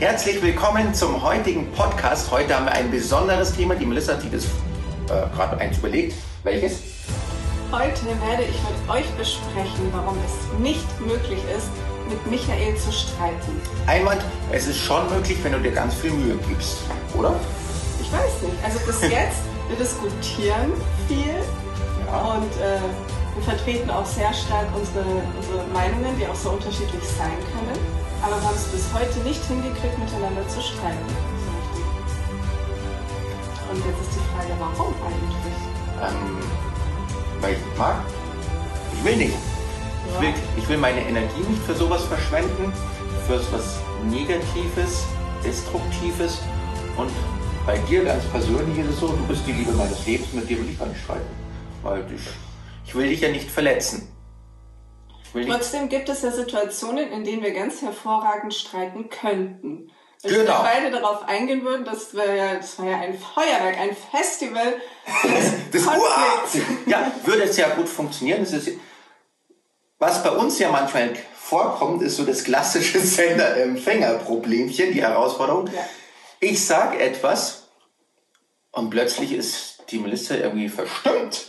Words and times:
Herzlich 0.00 0.40
willkommen 0.40 0.94
zum 0.94 1.24
heutigen 1.24 1.72
Podcast. 1.72 2.30
Heute 2.30 2.54
haben 2.54 2.66
wir 2.66 2.72
ein 2.72 2.88
besonderes 2.88 3.52
Thema. 3.52 3.74
Die 3.74 3.84
Melissa 3.84 4.12
hat 4.12 4.22
sich 4.22 4.30
das 4.30 4.44
äh, 4.44 5.28
gerade 5.34 5.58
eins 5.58 5.78
überlegt. 5.78 6.14
Welches? 6.44 6.82
Heute 7.72 8.06
werde 8.06 8.44
ich 8.44 8.54
mit 8.62 8.88
euch 8.88 9.10
besprechen, 9.18 9.90
warum 9.90 10.16
es 10.24 10.60
nicht 10.60 11.00
möglich 11.00 11.40
ist, 11.56 11.66
mit 12.08 12.24
Michael 12.30 12.76
zu 12.76 12.92
streiten. 12.92 13.60
Einwand, 13.88 14.22
es 14.52 14.68
ist 14.68 14.78
schon 14.78 15.10
möglich, 15.10 15.36
wenn 15.42 15.50
du 15.50 15.58
dir 15.58 15.72
ganz 15.72 15.94
viel 15.94 16.12
Mühe 16.12 16.36
gibst, 16.48 16.78
oder? 17.18 17.34
Ich 18.00 18.12
weiß 18.12 18.42
nicht. 18.42 18.64
Also 18.64 18.78
bis 18.86 19.00
jetzt, 19.10 19.40
wir 19.66 19.76
diskutieren 19.78 20.74
viel 21.08 21.34
ja. 22.06 22.34
und 22.34 22.52
äh, 22.62 22.78
wir 23.34 23.42
vertreten 23.42 23.90
auch 23.90 24.06
sehr 24.06 24.32
stark 24.32 24.68
unsere, 24.76 25.04
unsere 25.36 25.66
Meinungen, 25.74 26.16
die 26.16 26.24
auch 26.28 26.36
so 26.36 26.50
unterschiedlich 26.50 27.02
sein 27.18 27.34
können. 27.52 27.97
Aber 28.28 28.42
wir 28.42 28.48
haben 28.48 28.56
es 28.56 28.64
bis 28.64 28.84
heute 28.92 29.18
nicht 29.20 29.42
hingekriegt, 29.46 29.98
miteinander 29.98 30.46
zu 30.48 30.60
streiten. 30.60 30.98
Und 33.70 33.78
jetzt 33.78 34.00
ist 34.02 34.16
die 34.16 34.36
Frage, 34.36 34.52
warum 34.58 34.94
eigentlich? 35.00 35.56
Ähm, 36.02 36.38
weil 37.40 37.54
ich 37.54 37.78
mag. 37.78 38.04
Ich 38.92 39.04
will 39.04 39.16
nicht. 39.16 39.34
Ich 40.12 40.20
will, 40.20 40.34
ich 40.58 40.68
will 40.68 40.76
meine 40.76 41.00
Energie 41.00 41.40
nicht 41.48 41.62
für 41.62 41.74
sowas 41.74 42.04
verschwenden, 42.04 42.70
für 43.26 43.40
was 43.50 43.78
Negatives, 44.04 45.06
Destruktives. 45.42 46.40
Und 46.98 47.10
bei 47.64 47.78
dir 47.78 48.04
ganz 48.04 48.24
persönlich 48.24 48.78
ist 48.78 48.90
es 48.90 49.00
so, 49.00 49.08
du 49.08 49.26
bist 49.26 49.40
die 49.46 49.52
Liebe 49.52 49.72
meines 49.72 50.04
Lebens, 50.04 50.34
mit 50.34 50.50
dir 50.50 50.58
will 50.58 50.68
ich 50.68 50.78
gar 50.78 50.88
nicht 50.88 51.02
streiten. 51.02 51.30
Weil 51.82 52.04
ich, 52.14 52.22
ich 52.84 52.94
will 52.94 53.08
dich 53.08 53.22
ja 53.22 53.30
nicht 53.30 53.50
verletzen. 53.50 54.06
Trotzdem 55.32 55.88
gibt 55.88 56.08
es 56.08 56.22
ja 56.22 56.30
Situationen, 56.30 57.12
in 57.12 57.24
denen 57.24 57.42
wir 57.42 57.52
ganz 57.52 57.82
hervorragend 57.82 58.54
streiten 58.54 59.10
könnten. 59.10 59.90
Wenn 60.22 60.32
genau. 60.32 60.62
wir 60.62 60.62
beide 60.62 60.90
darauf 60.90 61.28
eingehen 61.28 61.62
würden, 61.64 61.84
das, 61.84 62.12
wär 62.14 62.34
ja, 62.34 62.54
das 62.56 62.78
war 62.78 62.86
ja 62.86 62.98
ein 62.98 63.16
Feuerwerk, 63.16 63.78
ein 63.78 63.94
Festival 63.94 64.74
des 65.72 65.86
Konflikts. 65.86 66.66
Ja, 66.86 67.12
würde 67.24 67.44
es 67.44 67.56
ja 67.56 67.68
gut 67.68 67.88
funktionieren. 67.88 68.42
Ist, 68.42 68.70
was 69.98 70.22
bei 70.24 70.30
uns 70.30 70.58
ja 70.58 70.72
manchmal 70.72 71.14
vorkommt, 71.34 72.02
ist 72.02 72.16
so 72.16 72.24
das 72.24 72.42
klassische 72.42 72.98
Sender-Empfänger-Problemchen, 73.00 74.92
die 74.92 75.02
Herausforderung. 75.02 75.68
Ja. 75.68 75.86
Ich 76.40 76.66
sage 76.66 76.98
etwas 76.98 77.68
und 78.72 78.90
plötzlich 78.90 79.32
ist 79.32 79.84
die 79.90 79.98
Melissa 79.98 80.34
irgendwie 80.34 80.68
verstimmt. 80.68 81.46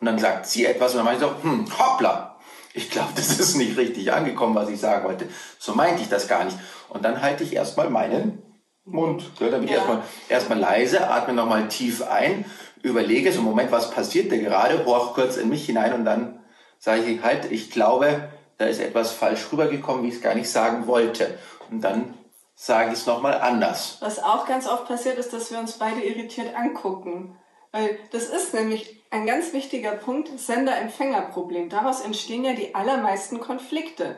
Und 0.00 0.06
dann 0.06 0.18
sagt 0.18 0.46
sie 0.46 0.66
etwas 0.66 0.92
und 0.92 0.98
dann 0.98 1.04
meine 1.04 1.18
ich 1.18 1.22
so, 1.22 1.32
hm, 1.42 1.66
hoppla, 1.78 2.29
ich 2.72 2.90
glaube, 2.90 3.12
das 3.16 3.38
ist 3.38 3.56
nicht 3.56 3.76
richtig 3.76 4.12
angekommen, 4.12 4.54
was 4.54 4.68
ich 4.68 4.80
sagen 4.80 5.04
wollte. 5.04 5.28
So 5.58 5.74
meinte 5.74 6.02
ich 6.02 6.08
das 6.08 6.28
gar 6.28 6.44
nicht. 6.44 6.56
Und 6.88 7.04
dann 7.04 7.20
halte 7.20 7.44
ich 7.44 7.54
erstmal 7.54 7.90
meinen 7.90 8.42
Mund. 8.84 9.30
Ja, 9.38 9.48
damit 9.48 9.70
ja. 9.70 9.76
erstmal, 9.76 10.02
erstmal 10.28 10.58
leise, 10.58 11.08
atme 11.08 11.34
nochmal 11.34 11.68
tief 11.68 12.02
ein, 12.02 12.44
überlege 12.82 13.32
so, 13.32 13.42
Moment, 13.42 13.72
was 13.72 13.90
passiert 13.90 14.30
denn 14.30 14.44
gerade, 14.44 14.84
horch 14.84 15.14
kurz 15.14 15.36
in 15.36 15.48
mich 15.48 15.66
hinein 15.66 15.92
und 15.92 16.04
dann 16.04 16.40
sage 16.78 17.02
ich 17.02 17.22
halt, 17.22 17.50
ich 17.50 17.70
glaube, 17.70 18.30
da 18.58 18.66
ist 18.66 18.80
etwas 18.80 19.12
falsch 19.12 19.46
rübergekommen, 19.52 20.02
wie 20.02 20.08
ich 20.08 20.16
es 20.16 20.22
gar 20.22 20.34
nicht 20.34 20.50
sagen 20.50 20.86
wollte. 20.86 21.38
Und 21.70 21.82
dann 21.82 22.14
sage 22.54 22.92
ich 22.92 22.98
es 22.98 23.06
nochmal 23.06 23.40
anders. 23.40 23.98
Was 24.00 24.22
auch 24.22 24.46
ganz 24.46 24.66
oft 24.66 24.86
passiert 24.86 25.18
ist, 25.18 25.32
dass 25.32 25.50
wir 25.50 25.58
uns 25.58 25.72
beide 25.72 26.00
irritiert 26.00 26.54
angucken. 26.54 27.36
Weil 27.72 27.98
das 28.10 28.24
ist 28.24 28.52
nämlich 28.52 29.04
ein 29.10 29.26
ganz 29.26 29.52
wichtiger 29.52 29.92
Punkt, 29.92 30.28
Sender-Empfänger-Problem. 30.38 31.68
Daraus 31.68 32.00
entstehen 32.00 32.44
ja 32.44 32.52
die 32.52 32.74
allermeisten 32.74 33.40
Konflikte. 33.40 34.16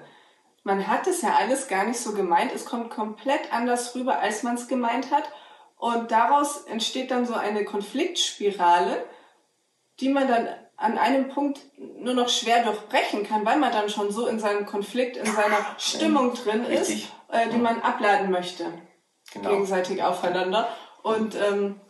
Man 0.64 0.86
hat 0.86 1.06
es 1.06 1.22
ja 1.22 1.34
alles 1.34 1.68
gar 1.68 1.84
nicht 1.84 1.98
so 1.98 2.12
gemeint, 2.12 2.52
es 2.54 2.64
kommt 2.64 2.90
komplett 2.90 3.52
anders 3.52 3.94
rüber, 3.94 4.20
als 4.20 4.42
man 4.42 4.54
es 4.54 4.68
gemeint 4.68 5.10
hat. 5.10 5.24
Und 5.76 6.12
daraus 6.12 6.64
entsteht 6.64 7.10
dann 7.10 7.26
so 7.26 7.34
eine 7.34 7.64
Konfliktspirale, 7.64 9.04
die 10.00 10.08
man 10.08 10.28
dann 10.28 10.48
an 10.76 10.98
einem 10.98 11.28
Punkt 11.28 11.60
nur 11.76 12.14
noch 12.14 12.28
schwer 12.28 12.64
durchbrechen 12.64 13.24
kann, 13.24 13.44
weil 13.44 13.58
man 13.58 13.72
dann 13.72 13.88
schon 13.88 14.10
so 14.10 14.26
in 14.26 14.38
seinem 14.38 14.66
Konflikt, 14.66 15.16
in 15.16 15.26
seiner 15.26 15.58
Stimmung 15.78 16.34
drin 16.34 16.64
ist, 16.64 17.08
äh, 17.28 17.48
die 17.48 17.58
man 17.58 17.80
abladen 17.82 18.30
möchte. 18.30 18.66
Genau. 19.32 19.50
Gegenseitig 19.50 20.02
aufeinander. 20.02 20.69
Und, 21.02 21.34
ähm, 21.34 21.80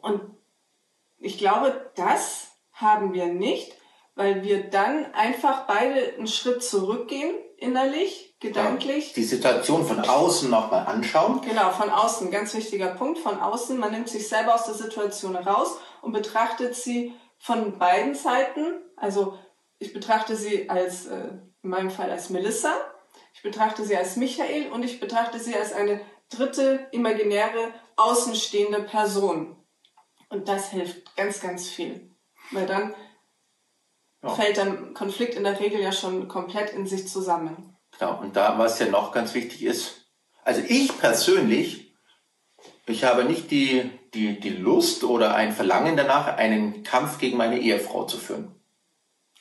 und 0.00 0.20
ich 1.22 1.38
glaube, 1.38 1.90
das 1.96 2.48
haben 2.72 3.12
wir 3.12 3.26
nicht, 3.26 3.72
weil 4.14 4.42
wir 4.42 4.68
dann 4.68 5.12
einfach 5.14 5.66
beide 5.66 6.14
einen 6.16 6.26
Schritt 6.26 6.62
zurückgehen, 6.62 7.34
innerlich, 7.56 8.36
gedanklich. 8.40 9.08
Ja, 9.08 9.14
die 9.14 9.24
Situation 9.24 9.86
von 9.86 10.00
außen 10.00 10.50
nochmal 10.50 10.86
anschauen. 10.86 11.40
Genau, 11.42 11.70
von 11.70 11.90
außen, 11.90 12.30
ganz 12.30 12.54
wichtiger 12.54 12.88
Punkt, 12.88 13.18
von 13.18 13.40
außen. 13.40 13.78
Man 13.78 13.92
nimmt 13.92 14.08
sich 14.08 14.28
selber 14.28 14.54
aus 14.54 14.64
der 14.64 14.74
Situation 14.74 15.36
raus 15.36 15.78
und 16.02 16.12
betrachtet 16.12 16.74
sie 16.74 17.14
von 17.38 17.78
beiden 17.78 18.14
Seiten. 18.14 18.82
Also 18.96 19.38
ich 19.78 19.92
betrachte 19.92 20.36
sie 20.36 20.68
als, 20.68 21.06
äh, 21.06 21.28
in 21.62 21.70
meinem 21.70 21.90
Fall 21.90 22.10
als 22.10 22.30
Melissa, 22.30 22.72
ich 23.34 23.42
betrachte 23.42 23.84
sie 23.84 23.96
als 23.96 24.16
Michael 24.16 24.70
und 24.72 24.84
ich 24.84 25.00
betrachte 25.00 25.38
sie 25.38 25.54
als 25.54 25.72
eine 25.72 26.00
dritte, 26.30 26.86
imaginäre, 26.92 27.72
außenstehende 27.96 28.82
Person. 28.82 29.56
Und 30.32 30.48
das 30.48 30.70
hilft 30.70 31.14
ganz, 31.14 31.40
ganz 31.40 31.68
viel. 31.68 32.10
Weil 32.52 32.64
dann 32.64 32.94
ja. 34.22 34.30
fällt 34.30 34.56
dann 34.56 34.94
Konflikt 34.94 35.34
in 35.34 35.44
der 35.44 35.60
Regel 35.60 35.78
ja 35.78 35.92
schon 35.92 36.26
komplett 36.26 36.72
in 36.72 36.86
sich 36.86 37.06
zusammen. 37.06 37.76
Genau. 37.98 38.18
Und 38.18 38.34
da, 38.34 38.58
was 38.58 38.78
ja 38.78 38.86
noch 38.86 39.12
ganz 39.12 39.34
wichtig 39.34 39.62
ist, 39.62 40.06
also 40.42 40.62
ich 40.66 40.98
persönlich, 40.98 41.94
ich 42.86 43.04
habe 43.04 43.24
nicht 43.24 43.50
die, 43.50 43.90
die, 44.14 44.40
die 44.40 44.48
Lust 44.48 45.04
oder 45.04 45.34
ein 45.34 45.52
Verlangen 45.52 45.98
danach, 45.98 46.38
einen 46.38 46.82
Kampf 46.82 47.18
gegen 47.18 47.36
meine 47.36 47.60
Ehefrau 47.60 48.04
zu 48.04 48.16
führen. 48.16 48.54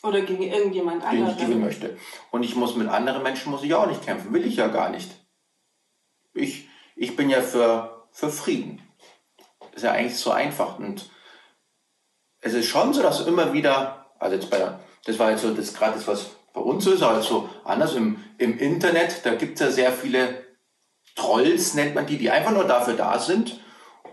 Oder 0.04 0.22
gegen 0.22 0.44
irgendjemand 0.44 1.04
anderen. 1.06 1.38
Den 1.38 1.38
ich 1.38 1.48
gegen 1.48 1.62
möchte. 1.62 1.98
Und 2.32 2.44
ich 2.44 2.58
muss 2.58 2.76
mit 2.76 2.90
anderen 2.90 3.24
Menschen 3.24 3.50
muss 3.50 3.64
ich 3.64 3.74
auch 3.74 3.88
nicht 3.88 4.04
kämpfen. 4.04 4.34
Will 4.34 4.46
ich 4.46 4.58
ja 4.58 4.68
gar 4.68 4.90
nicht. 4.90 5.10
Ich, 6.34 6.68
ich 6.98 7.16
bin 7.16 7.30
ja 7.30 7.42
für, 7.42 8.08
für 8.12 8.30
Frieden 8.30 8.82
ist 9.76 9.84
ja 9.84 9.92
eigentlich 9.92 10.18
so 10.18 10.32
einfach. 10.32 10.80
Und 10.80 11.10
es 12.42 12.54
ist 12.54 12.68
schon 12.68 12.94
so, 12.94 13.02
dass 13.02 13.26
immer 13.26 13.54
wieder, 13.54 14.06
also 14.20 14.36
jetzt 14.36 14.50
bei 14.50 14.58
der, 14.58 14.80
das 15.06 15.20
war 15.20 15.32
jetzt 15.32 15.42
so 15.42 15.54
das 15.54 15.74
gerade 15.74 15.94
das, 15.94 16.08
was 16.08 16.32
bei 16.54 16.62
uns 16.62 16.84
so 16.84 16.92
ist, 16.92 17.04
aber 17.04 17.22
so 17.22 17.50
anders 17.64 17.96
im, 17.96 18.24
im 18.38 18.58
Internet, 18.58 19.26
da 19.26 19.36
gibt 19.36 19.56
es 19.56 19.62
ja 19.62 19.72
sehr 19.72 19.92
viele 19.92 20.46
Trolls, 21.16 21.74
nennt 21.74 21.96
man 21.96 22.06
die, 22.06 22.18
die 22.18 22.30
einfach 22.30 22.52
nur 22.52 22.66
dafür 22.66 22.94
da 22.94 23.20
sind, 23.20 23.60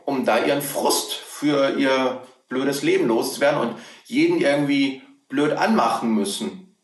um 0.04 0.24
da 0.24 0.44
ihren 0.44 0.62
Frust 0.62 1.14
für 1.14 1.76
ihr 1.76 2.22
blödes 2.48 2.82
Leben 2.82 3.06
loszuwerden 3.06 3.60
und 3.60 3.78
jeden 4.06 4.40
irgendwie 4.40 5.02
blöd 5.28 5.52
anmachen 5.52 6.14
müssen. 6.14 6.76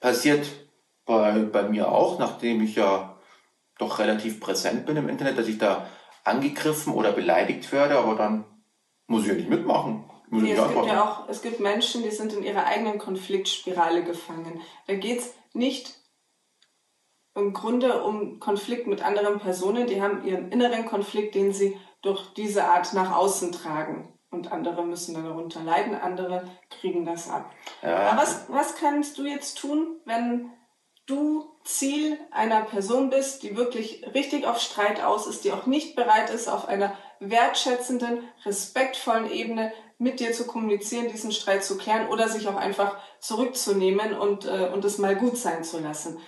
Passiert 0.00 0.46
bei, 1.04 1.32
bei 1.40 1.64
mir 1.64 1.90
auch, 1.90 2.18
nachdem 2.18 2.62
ich 2.62 2.76
ja 2.76 3.18
doch 3.78 3.98
relativ 3.98 4.40
präsent 4.40 4.86
bin 4.86 4.96
im 4.96 5.08
Internet, 5.08 5.38
dass 5.38 5.48
ich 5.48 5.58
da 5.58 5.88
angegriffen 6.24 6.92
oder 6.92 7.12
beleidigt 7.12 7.72
werde, 7.72 7.98
aber 7.98 8.14
dann 8.14 8.44
muss 9.06 9.22
ich 9.22 9.28
ja 9.28 9.34
nicht 9.34 9.48
mitmachen. 9.48 10.04
Muss 10.28 10.42
nee, 10.42 10.52
es 10.52 10.68
gibt 10.68 10.86
ja 10.86 11.04
auch, 11.04 11.28
es 11.28 11.42
gibt 11.42 11.60
Menschen, 11.60 12.02
die 12.02 12.10
sind 12.10 12.32
in 12.32 12.42
ihrer 12.42 12.64
eigenen 12.64 12.98
Konfliktspirale 12.98 14.02
gefangen. 14.04 14.60
Da 14.86 14.94
geht 14.94 15.18
es 15.20 15.34
nicht 15.52 15.94
im 17.34 17.52
Grunde 17.52 18.02
um 18.02 18.40
Konflikt 18.40 18.86
mit 18.86 19.02
anderen 19.02 19.38
Personen, 19.38 19.86
die 19.86 20.02
haben 20.02 20.24
ihren 20.24 20.50
inneren 20.50 20.86
Konflikt, 20.86 21.34
den 21.34 21.52
sie 21.52 21.78
durch 22.02 22.32
diese 22.34 22.64
Art 22.64 22.92
nach 22.94 23.14
außen 23.14 23.52
tragen. 23.52 24.08
Und 24.30 24.50
andere 24.50 24.84
müssen 24.84 25.14
dann 25.14 25.24
darunter 25.24 25.62
leiden, 25.62 25.94
andere 25.94 26.48
kriegen 26.70 27.04
das 27.04 27.28
ab. 27.28 27.50
Ja. 27.82 28.10
Aber 28.10 28.22
was, 28.22 28.46
was 28.48 28.76
kannst 28.76 29.18
du 29.18 29.26
jetzt 29.26 29.58
tun, 29.58 30.00
wenn 30.06 30.50
du 31.06 31.50
Ziel 31.64 32.18
einer 32.30 32.62
Person 32.62 33.10
bist, 33.10 33.42
die 33.42 33.56
wirklich 33.56 34.04
richtig 34.14 34.46
auf 34.46 34.60
Streit 34.60 35.02
aus 35.02 35.26
ist, 35.26 35.44
die 35.44 35.52
auch 35.52 35.66
nicht 35.66 35.94
bereit 35.94 36.30
ist, 36.30 36.48
auf 36.48 36.66
einer 36.66 36.96
wertschätzenden, 37.20 38.28
respektvollen 38.44 39.30
Ebene 39.30 39.72
mit 39.98 40.18
dir 40.18 40.32
zu 40.32 40.46
kommunizieren, 40.46 41.08
diesen 41.08 41.30
Streit 41.30 41.64
zu 41.64 41.78
klären 41.78 42.08
oder 42.08 42.28
sich 42.28 42.48
auch 42.48 42.56
einfach 42.56 42.96
zurückzunehmen 43.20 44.14
und, 44.14 44.44
äh, 44.44 44.70
und 44.72 44.84
es 44.84 44.98
mal 44.98 45.14
gut 45.14 45.38
sein 45.38 45.62
zu 45.62 45.78
lassen. 45.78 46.18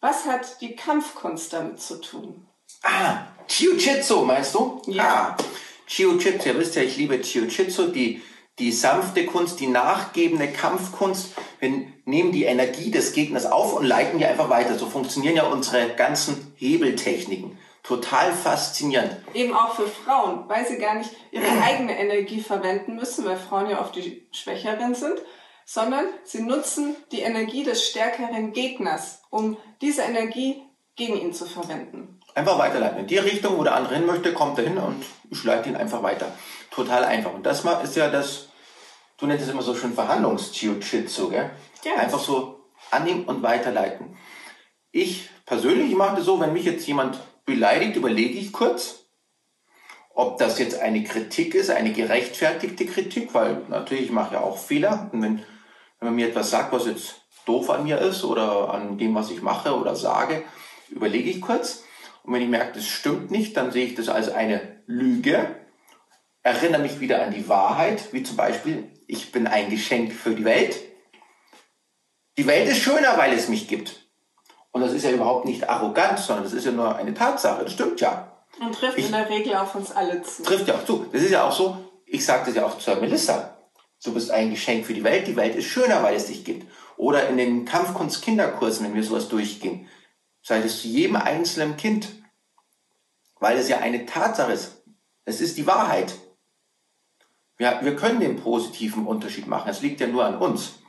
Was 0.00 0.26
hat 0.26 0.60
die 0.60 0.76
Kampfkunst 0.76 1.52
damit 1.52 1.80
zu 1.80 2.00
tun? 2.00 2.46
Ah, 2.82 3.26
Jiu-Jitsu, 3.48 4.24
meinst 4.24 4.54
du? 4.54 4.82
Ja. 4.86 5.36
Ah, 5.38 5.44
Jiu-Jitsu, 5.88 6.48
ihr 6.48 6.58
wisst 6.58 6.76
ja, 6.76 6.82
ich 6.82 6.96
liebe 6.96 7.16
Jiu-Jitsu, 7.16 7.86
die 7.86 8.20
die 8.58 8.72
sanfte 8.72 9.24
Kunst, 9.24 9.60
die 9.60 9.66
nachgebende 9.66 10.48
Kampfkunst. 10.48 11.32
Wir 11.62 11.86
nehmen 12.06 12.32
die 12.32 12.42
Energie 12.42 12.90
des 12.90 13.12
Gegners 13.12 13.46
auf 13.46 13.74
und 13.74 13.84
leiten 13.84 14.18
die 14.18 14.26
einfach 14.26 14.50
weiter. 14.50 14.76
So 14.76 14.86
funktionieren 14.86 15.36
ja 15.36 15.44
unsere 15.44 15.90
ganzen 15.90 16.52
Hebeltechniken. 16.56 17.56
Total 17.84 18.32
faszinierend. 18.32 19.16
Eben 19.32 19.54
auch 19.54 19.76
für 19.76 19.86
Frauen, 19.86 20.48
weil 20.48 20.66
sie 20.66 20.78
gar 20.78 20.96
nicht 20.96 21.10
ihre 21.30 21.46
eigene 21.62 21.96
Energie 21.96 22.40
verwenden 22.40 22.96
müssen, 22.96 23.24
weil 23.24 23.36
Frauen 23.36 23.70
ja 23.70 23.80
oft 23.80 23.94
die 23.94 24.26
Schwächeren 24.32 24.96
sind, 24.96 25.22
sondern 25.64 26.06
sie 26.24 26.42
nutzen 26.42 26.96
die 27.12 27.20
Energie 27.20 27.62
des 27.62 27.86
stärkeren 27.88 28.52
Gegners, 28.52 29.22
um 29.30 29.56
diese 29.80 30.02
Energie 30.02 30.62
gegen 30.96 31.16
ihn 31.16 31.32
zu 31.32 31.46
verwenden. 31.46 32.18
Einfach 32.34 32.58
weiterleiten. 32.58 32.98
In 32.98 33.06
die 33.06 33.18
Richtung, 33.18 33.56
wo 33.56 33.62
der 33.62 33.76
andere 33.76 33.94
hin 33.94 34.06
möchte, 34.06 34.32
kommt 34.32 34.58
er 34.58 34.64
hin 34.64 34.78
und 34.78 35.04
ich 35.30 35.44
leite 35.44 35.68
ihn 35.68 35.76
einfach 35.76 36.02
weiter. 36.02 36.26
Total 36.72 37.04
einfach. 37.04 37.32
Und 37.32 37.46
das 37.46 37.64
ist 37.84 37.94
ja 37.94 38.08
das, 38.08 38.48
du 39.22 39.28
nennst 39.28 39.44
es 39.44 39.50
immer 39.50 39.62
so 39.62 39.74
schön 39.74 39.94
Verhandlungs-Jiu-Jitsu, 39.94 41.30
gell? 41.30 41.50
Ja. 41.84 41.94
Einfach 41.94 42.18
so 42.18 42.64
annehmen 42.90 43.24
und 43.24 43.42
weiterleiten. 43.42 44.16
Ich 44.90 45.30
persönlich 45.46 45.94
mache 45.94 46.16
das 46.16 46.24
so, 46.24 46.40
wenn 46.40 46.52
mich 46.52 46.64
jetzt 46.64 46.86
jemand 46.86 47.20
beleidigt, 47.46 47.96
überlege 47.96 48.38
ich 48.38 48.52
kurz, 48.52 49.06
ob 50.14 50.38
das 50.38 50.58
jetzt 50.58 50.80
eine 50.80 51.04
Kritik 51.04 51.54
ist, 51.54 51.70
eine 51.70 51.92
gerechtfertigte 51.92 52.84
Kritik, 52.84 53.32
weil 53.32 53.62
natürlich 53.68 54.06
ich 54.06 54.10
mache 54.10 54.34
ja 54.34 54.40
auch 54.40 54.58
Fehler. 54.58 55.08
Und 55.12 55.22
wenn, 55.22 55.38
wenn 55.38 56.08
man 56.08 56.14
mir 56.16 56.28
etwas 56.28 56.50
sagt, 56.50 56.72
was 56.72 56.86
jetzt 56.86 57.22
doof 57.46 57.70
an 57.70 57.84
mir 57.84 57.98
ist 57.98 58.24
oder 58.24 58.74
an 58.74 58.98
dem, 58.98 59.14
was 59.14 59.30
ich 59.30 59.40
mache 59.40 59.76
oder 59.76 59.94
sage, 59.94 60.42
überlege 60.90 61.30
ich 61.30 61.40
kurz. 61.40 61.84
Und 62.24 62.34
wenn 62.34 62.42
ich 62.42 62.48
merke, 62.48 62.74
das 62.74 62.86
stimmt 62.86 63.30
nicht, 63.30 63.56
dann 63.56 63.70
sehe 63.70 63.86
ich 63.86 63.94
das 63.94 64.08
als 64.08 64.28
eine 64.28 64.82
Lüge, 64.86 65.61
erinnere 66.42 66.82
mich 66.82 67.00
wieder 67.00 67.22
an 67.22 67.32
die 67.32 67.48
Wahrheit, 67.48 68.12
wie 68.12 68.22
zum 68.22 68.36
Beispiel, 68.36 68.90
ich 69.06 69.32
bin 69.32 69.46
ein 69.46 69.70
Geschenk 69.70 70.12
für 70.12 70.34
die 70.34 70.44
Welt. 70.44 70.76
Die 72.36 72.46
Welt 72.46 72.68
ist 72.68 72.78
schöner, 72.78 73.16
weil 73.18 73.32
es 73.32 73.48
mich 73.48 73.68
gibt. 73.68 74.08
Und 74.72 74.80
das 74.80 74.92
ist 74.92 75.04
ja 75.04 75.10
überhaupt 75.10 75.44
nicht 75.44 75.68
arrogant, 75.68 76.18
sondern 76.18 76.44
das 76.44 76.54
ist 76.54 76.64
ja 76.64 76.72
nur 76.72 76.96
eine 76.96 77.14
Tatsache. 77.14 77.64
Das 77.64 77.72
stimmt 77.72 78.00
ja. 78.00 78.44
Und 78.60 78.74
trifft 78.74 78.98
ich, 78.98 79.06
in 79.06 79.12
der 79.12 79.28
Regel 79.28 79.54
auf 79.54 79.74
uns 79.74 79.92
alle 79.92 80.22
zu. 80.22 80.42
Trifft 80.42 80.66
ja 80.66 80.74
auch 80.74 80.84
zu. 80.84 81.06
Das 81.12 81.22
ist 81.22 81.30
ja 81.30 81.44
auch 81.44 81.52
so, 81.52 81.76
ich 82.06 82.24
sage 82.24 82.46
das 82.46 82.54
ja 82.54 82.64
auch 82.64 82.78
zur 82.78 82.96
Melissa. 82.96 83.56
Du 84.02 84.12
bist 84.14 84.30
ein 84.30 84.50
Geschenk 84.50 84.86
für 84.86 84.94
die 84.94 85.04
Welt. 85.04 85.26
Die 85.26 85.36
Welt 85.36 85.54
ist 85.54 85.66
schöner, 85.66 86.02
weil 86.02 86.16
es 86.16 86.26
dich 86.26 86.44
gibt. 86.44 86.66
Oder 86.96 87.28
in 87.28 87.36
den 87.36 87.64
Kampfkunst-Kinderkursen, 87.64 88.86
wenn 88.86 88.94
wir 88.94 89.04
sowas 89.04 89.28
durchgehen, 89.28 89.88
sage 90.42 90.60
ich 90.60 90.66
es 90.66 90.82
zu 90.82 90.88
jedem 90.88 91.16
einzelnen 91.16 91.76
Kind. 91.76 92.08
Weil 93.38 93.58
es 93.58 93.68
ja 93.68 93.78
eine 93.78 94.06
Tatsache 94.06 94.52
ist. 94.52 94.82
Es 95.24 95.40
ist 95.40 95.56
die 95.56 95.66
Wahrheit. 95.66 96.14
Wir, 97.56 97.78
wir 97.82 97.96
können 97.96 98.20
den 98.20 98.40
positiven 98.40 99.06
Unterschied 99.06 99.46
machen. 99.46 99.68
Es 99.68 99.82
liegt 99.82 100.00
ja 100.00 100.06
nur 100.06 100.24
an 100.24 100.38
uns. 100.38 100.80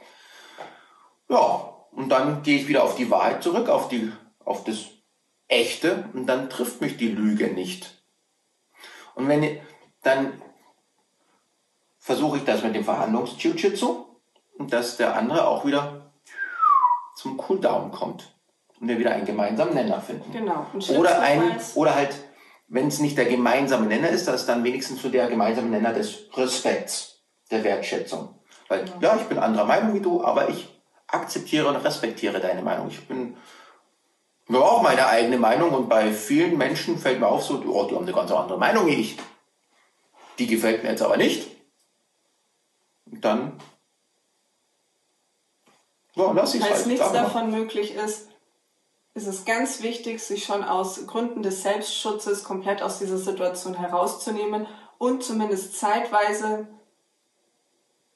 Ja, 1.29 1.73
und 1.91 2.09
dann 2.09 2.43
gehe 2.43 2.59
ich 2.59 2.67
wieder 2.67 2.83
auf 2.83 2.95
die 2.95 3.09
Wahrheit 3.09 3.43
zurück, 3.43 3.69
auf, 3.69 3.87
die, 3.89 4.11
auf 4.43 4.63
das 4.63 4.85
Echte 5.47 6.09
und 6.13 6.25
dann 6.25 6.49
trifft 6.49 6.81
mich 6.81 6.97
die 6.97 7.09
Lüge 7.09 7.47
nicht. 7.47 8.03
Und 9.15 9.27
wenn 9.27 9.59
dann 10.01 10.41
versuche 11.99 12.37
ich 12.37 12.43
das 12.43 12.63
mit 12.63 12.75
dem 12.75 12.83
Verhandlungs-Jiu-Jitsu 12.83 14.05
und 14.57 14.73
dass 14.73 14.97
der 14.97 15.15
andere 15.15 15.47
auch 15.47 15.65
wieder 15.65 16.11
zum 17.15 17.37
Cooldown 17.37 17.91
kommt 17.91 18.35
und 18.79 18.87
wir 18.87 18.99
wieder 18.99 19.11
einen 19.11 19.25
gemeinsamen 19.25 19.73
Nenner 19.73 20.01
finden. 20.01 20.31
Genau. 20.31 20.65
Oder 20.97 21.21
ein, 21.21 21.59
oder 21.75 21.95
halt, 21.95 22.15
wenn 22.73 22.87
es 22.87 22.99
nicht 22.99 23.17
der 23.17 23.25
gemeinsame 23.25 23.85
Nenner 23.85 24.09
ist, 24.09 24.27
dass 24.27 24.47
dann 24.47 24.63
wenigstens 24.63 25.03
so 25.03 25.09
der 25.09 25.27
gemeinsame 25.27 25.69
Nenner 25.69 25.93
des 25.93 26.27
Respekts, 26.35 27.21
der 27.51 27.63
Wertschätzung. 27.63 28.39
Weil, 28.67 28.85
genau. 28.85 28.97
ja, 28.99 29.15
ich 29.15 29.23
bin 29.23 29.37
anderer 29.37 29.65
Meinung 29.65 29.93
wie 29.93 29.99
du, 29.99 30.23
aber 30.23 30.49
ich 30.49 30.67
akzeptiere 31.05 31.67
und 31.67 31.75
respektiere 31.75 32.39
deine 32.39 32.63
Meinung. 32.63 32.87
Ich 32.87 33.07
bin 33.07 33.37
ich 34.47 34.55
habe 34.55 34.65
auch 34.65 34.81
meine 34.81 35.07
eigene 35.07 35.37
Meinung 35.37 35.71
und 35.71 35.87
bei 35.87 36.11
vielen 36.11 36.57
Menschen 36.57 36.97
fällt 36.97 37.19
mir 37.19 37.27
auf 37.27 37.43
so, 37.43 37.63
oh, 37.65 37.85
die 37.85 37.95
haben 37.95 38.03
eine 38.03 38.11
ganz 38.11 38.31
andere 38.31 38.57
Meinung 38.57 38.87
wie 38.87 38.95
ich. 38.95 39.17
Die 40.37 40.47
gefällt 40.47 40.83
mir 40.83 40.89
jetzt 40.89 41.01
aber 41.01 41.15
nicht. 41.15 41.47
Und 43.05 43.23
dann 43.23 43.59
ja, 46.15 46.31
lass 46.31 46.55
ich 46.55 46.61
Falls 46.61 46.79
halt. 46.79 46.87
nichts 46.87 47.11
davon 47.11 47.51
möglich 47.51 47.93
ist, 47.93 48.29
ist 49.15 49.27
es 49.27 49.45
ganz 49.45 49.83
wichtig, 49.83 50.21
sich 50.21 50.43
schon 50.43 50.63
aus 50.63 51.05
Gründen 51.05 51.43
des 51.43 51.61
Selbstschutzes 51.61 52.43
komplett 52.43 52.81
aus 52.81 52.99
dieser 52.99 53.17
Situation 53.17 53.75
herauszunehmen 53.75 54.67
und 54.97 55.23
zumindest 55.23 55.77
zeitweise 55.79 56.67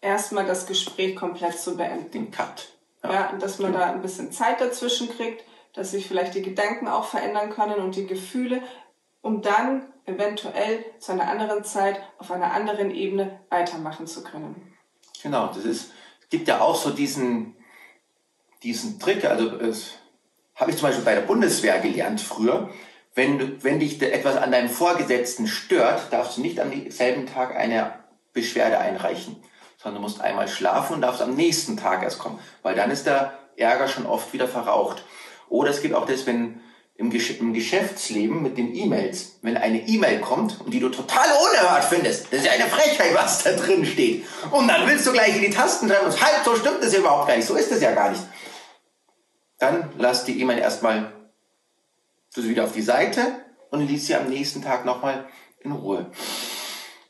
erstmal 0.01 0.45
das 0.45 0.65
Gespräch 0.65 1.15
komplett 1.15 1.59
zu 1.59 1.77
beenden. 1.77 2.11
Den 2.11 2.31
Cut. 2.31 2.69
Ja, 3.03 3.13
ja 3.13 3.29
und 3.29 3.41
dass 3.41 3.59
man 3.59 3.73
da 3.73 3.91
ein 3.91 4.01
bisschen 4.01 4.31
Zeit 4.31 4.59
dazwischen 4.59 5.09
kriegt, 5.09 5.43
dass 5.73 5.91
sich 5.91 6.07
vielleicht 6.07 6.33
die 6.33 6.41
Gedanken 6.41 6.87
auch 6.87 7.05
verändern 7.05 7.51
können 7.51 7.75
und 7.75 7.95
die 7.95 8.07
Gefühle, 8.07 8.63
um 9.21 9.41
dann 9.43 9.85
eventuell 10.05 10.83
zu 10.99 11.11
einer 11.11 11.27
anderen 11.27 11.63
Zeit 11.63 12.01
auf 12.17 12.31
einer 12.31 12.53
anderen 12.53 12.89
Ebene 12.89 13.39
weitermachen 13.49 14.07
zu 14.07 14.23
können. 14.23 14.73
Genau, 15.21 15.47
das 15.47 15.65
ist, 15.65 15.91
es 16.21 16.29
gibt 16.29 16.47
ja 16.47 16.61
auch 16.61 16.75
so 16.75 16.91
diesen, 16.91 17.55
diesen 18.63 18.99
Trick, 18.99 19.25
also 19.25 19.57
es 19.57 19.91
habe 20.57 20.71
ich 20.71 20.77
zum 20.77 20.89
Beispiel 20.89 21.05
bei 21.05 21.15
der 21.15 21.21
Bundeswehr 21.21 21.79
gelernt 21.79 22.19
früher, 22.19 22.69
wenn, 23.15 23.63
wenn 23.63 23.79
dich 23.79 24.01
etwas 24.01 24.35
an 24.35 24.51
deinem 24.51 24.69
Vorgesetzten 24.69 25.47
stört, 25.47 26.11
darfst 26.11 26.37
du 26.37 26.41
nicht 26.41 26.59
am 26.59 26.71
selben 26.89 27.25
Tag 27.25 27.55
eine 27.55 27.93
Beschwerde 28.33 28.77
einreichen 28.77 29.37
sondern 29.87 30.01
du 30.01 30.07
musst 30.07 30.21
einmal 30.21 30.47
schlafen 30.47 30.95
und 30.95 31.01
darfst 31.01 31.21
am 31.21 31.35
nächsten 31.35 31.77
Tag 31.77 32.03
erst 32.03 32.19
kommen, 32.19 32.39
weil 32.63 32.75
dann 32.75 32.91
ist 32.91 33.05
der 33.05 33.37
Ärger 33.55 33.87
schon 33.87 34.05
oft 34.05 34.33
wieder 34.33 34.47
verraucht. 34.47 35.03
Oder 35.49 35.69
es 35.69 35.81
gibt 35.81 35.95
auch 35.95 36.05
das, 36.05 36.25
wenn 36.25 36.61
im, 36.95 37.11
Gesch 37.11 37.39
im 37.39 37.53
Geschäftsleben 37.53 38.41
mit 38.41 38.57
den 38.57 38.75
E-Mails, 38.75 39.37
wenn 39.43 39.55
eine 39.55 39.87
E-Mail 39.87 40.19
kommt 40.19 40.59
und 40.59 40.73
die 40.73 40.79
du 40.79 40.89
total 40.89 41.27
unerhört 41.51 41.85
findest, 41.85 42.25
das 42.33 42.39
ist 42.39 42.45
ja 42.47 42.51
eine 42.53 42.65
Frechheit, 42.65 43.13
was 43.13 43.43
da 43.43 43.51
drin 43.51 43.85
steht. 43.85 44.25
Und 44.51 44.67
dann 44.67 44.87
willst 44.87 45.05
du 45.05 45.13
gleich 45.13 45.35
in 45.35 45.43
die 45.43 45.51
Tasten 45.51 45.87
treffen 45.87 46.07
und 46.07 46.21
halt, 46.21 46.43
so 46.43 46.55
stimmt 46.55 46.81
das 46.81 46.93
überhaupt 46.93 47.27
gar 47.27 47.37
nicht, 47.37 47.47
so 47.47 47.55
ist 47.55 47.71
das 47.71 47.81
ja 47.81 47.91
gar 47.91 48.09
nicht. 48.09 48.23
Dann 49.59 49.89
lass 49.97 50.25
die 50.25 50.39
E-Mail 50.39 50.59
erstmal 50.59 51.11
wieder 52.35 52.65
auf 52.65 52.73
die 52.73 52.83
Seite 52.83 53.21
und 53.71 53.87
liest 53.87 54.07
sie 54.07 54.15
am 54.15 54.29
nächsten 54.29 54.61
Tag 54.61 54.85
nochmal 54.85 55.27
in 55.61 55.71
Ruhe. 55.71 56.11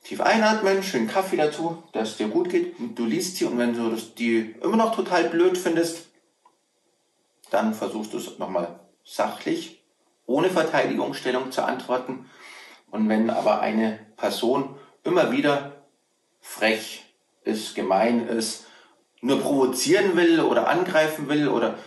Tief 0.03 0.21
einatmen, 0.21 0.83
schön 0.83 1.07
Kaffee 1.07 1.35
dazu, 1.35 1.83
dass 1.91 2.11
es 2.11 2.17
dir 2.17 2.29
gut 2.29 2.49
geht. 2.49 2.75
Du 2.95 3.05
liest 3.05 3.35
sie 3.35 3.44
und 3.44 3.57
wenn 3.57 3.73
du 3.73 3.94
die 4.17 4.55
immer 4.61 4.77
noch 4.77 4.95
total 4.95 5.25
blöd 5.25 5.57
findest, 5.57 6.07
dann 7.49 7.73
versuchst 7.73 8.13
du 8.13 8.17
es 8.17 8.39
nochmal 8.39 8.79
sachlich, 9.03 9.83
ohne 10.25 10.49
Verteidigungsstellung 10.49 11.51
zu 11.51 11.63
antworten. 11.63 12.29
Und 12.89 13.09
wenn 13.09 13.30
aber 13.30 13.59
eine 13.59 13.99
Person 14.16 14.77
immer 15.04 15.31
wieder 15.33 15.83
frech 16.39 17.04
ist, 17.44 17.75
gemein 17.75 18.27
ist, 18.27 18.66
nur 19.19 19.42
provozieren 19.42 20.16
will 20.16 20.39
oder 20.39 20.69
angreifen 20.69 21.27
will 21.27 21.49
oder 21.49 21.77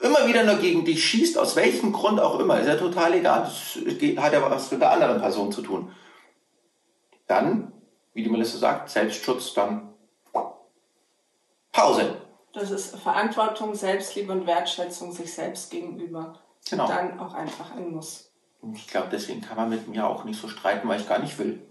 immer 0.00 0.26
wieder 0.26 0.44
nur 0.44 0.56
gegen 0.56 0.84
dich 0.84 1.04
schießt, 1.04 1.38
aus 1.38 1.56
welchem 1.56 1.92
Grund 1.92 2.20
auch 2.20 2.38
immer, 2.38 2.60
ist 2.60 2.66
ja 2.66 2.76
total 2.76 3.14
egal. 3.14 3.40
Das 3.42 3.78
hat 4.22 4.32
ja 4.32 4.50
was 4.50 4.70
mit 4.70 4.80
der 4.80 4.90
anderen 4.92 5.20
Person 5.20 5.52
zu 5.52 5.62
tun 5.62 5.92
dann, 7.30 7.72
wie 8.12 8.24
die 8.24 8.28
Melissa 8.28 8.58
sagt, 8.58 8.90
Selbstschutz, 8.90 9.54
dann 9.54 9.94
Pause. 11.72 12.20
Das 12.52 12.72
ist 12.72 12.96
Verantwortung, 12.96 13.76
Selbstliebe 13.76 14.32
und 14.32 14.46
Wertschätzung 14.46 15.12
sich 15.12 15.32
selbst 15.32 15.70
gegenüber. 15.70 16.40
Genau. 16.68 16.88
Dann 16.88 17.20
auch 17.20 17.32
einfach 17.32 17.70
ein 17.76 17.92
Muss. 17.92 18.32
Ich 18.74 18.88
glaube, 18.88 19.08
deswegen 19.10 19.40
kann 19.40 19.56
man 19.56 19.70
mit 19.70 19.86
mir 19.88 20.06
auch 20.06 20.24
nicht 20.24 20.40
so 20.40 20.48
streiten, 20.48 20.88
weil 20.88 21.00
ich 21.00 21.08
gar 21.08 21.20
nicht 21.20 21.38
will. 21.38 21.64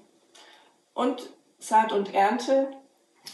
Und 0.93 1.29
Saat 1.59 1.91
und 1.91 2.13
Ernte. 2.13 2.71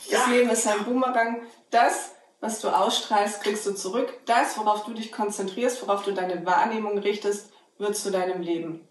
Ja. 0.10 0.20
Das 0.20 0.28
Leben 0.30 0.50
ist 0.50 0.68
ein 0.68 0.84
Boomerang. 0.84 1.44
Das, 1.70 2.15
was 2.46 2.60
du 2.60 2.70
ausstrahlst, 2.70 3.42
kriegst 3.42 3.66
du 3.66 3.74
zurück. 3.74 4.14
Das, 4.26 4.58
worauf 4.58 4.86
du 4.86 4.94
dich 4.94 5.12
konzentrierst, 5.12 5.82
worauf 5.82 6.04
du 6.04 6.12
deine 6.12 6.46
Wahrnehmung 6.46 7.00
richtest, 7.00 7.52
wird 7.80 7.98
zu 7.98 8.12
deinem 8.12 8.42
Leben. 8.42 8.88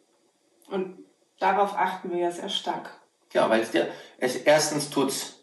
Und 0.68 0.98
darauf 1.38 1.76
achten 1.76 2.10
wir 2.10 2.18
ja 2.18 2.30
sehr 2.32 2.48
stark. 2.48 2.90
Ja, 3.32 3.48
weil 3.48 3.60
es 3.60 3.70
dir, 3.70 3.88
es, 4.18 4.36
erstens 4.36 4.90
tut's 4.90 5.40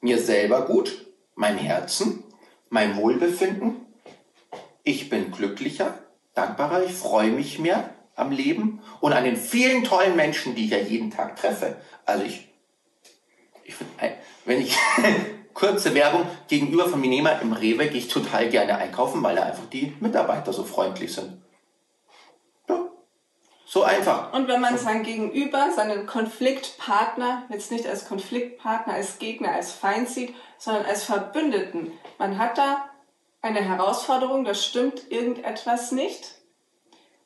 mir 0.00 0.18
selber 0.18 0.62
gut, 0.62 1.06
mein 1.34 1.58
Herzen, 1.58 2.22
mein 2.68 2.96
Wohlbefinden. 2.96 3.84
Ich 4.84 5.08
bin 5.08 5.32
glücklicher, 5.32 5.98
dankbarer, 6.34 6.84
ich 6.84 6.92
freue 6.92 7.30
mich 7.30 7.58
mehr 7.58 7.90
am 8.14 8.30
Leben 8.30 8.80
und 9.00 9.12
an 9.12 9.24
den 9.24 9.36
vielen 9.36 9.82
tollen 9.82 10.14
Menschen, 10.14 10.54
die 10.54 10.66
ich 10.66 10.70
ja 10.70 10.78
jeden 10.78 11.10
Tag 11.10 11.36
treffe. 11.36 11.76
Also 12.04 12.24
ich, 12.24 12.48
ich 13.64 13.74
wenn 14.44 14.60
ich 14.60 14.76
kurze 15.60 15.94
Werbung 15.94 16.26
gegenüber 16.48 16.88
von 16.88 17.00
Minema 17.00 17.32
im 17.32 17.52
Rewe 17.52 17.86
gehe 17.88 17.98
ich 17.98 18.08
total 18.08 18.48
gerne 18.48 18.76
einkaufen, 18.78 19.22
weil 19.22 19.36
da 19.36 19.42
einfach 19.42 19.66
die 19.70 19.94
Mitarbeiter 20.00 20.54
so 20.54 20.64
freundlich 20.64 21.12
sind. 21.12 21.42
So 23.66 23.84
einfach. 23.84 24.32
Und 24.32 24.48
wenn 24.48 24.60
man 24.60 24.76
sein 24.78 25.04
Gegenüber, 25.04 25.70
seinen 25.70 26.04
Konfliktpartner, 26.06 27.44
jetzt 27.50 27.70
nicht 27.70 27.86
als 27.86 28.08
Konfliktpartner, 28.08 28.94
als 28.94 29.20
Gegner, 29.20 29.52
als 29.52 29.70
Feind 29.70 30.08
sieht, 30.08 30.34
sondern 30.58 30.86
als 30.86 31.04
Verbündeten. 31.04 31.92
Man 32.18 32.36
hat 32.36 32.58
da 32.58 32.90
eine 33.42 33.60
Herausforderung, 33.60 34.44
da 34.44 34.54
stimmt 34.54 35.12
irgendetwas 35.12 35.92
nicht. 35.92 36.34